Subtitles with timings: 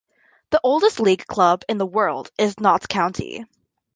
[0.49, 3.45] The oldest league club in the world is Notts County.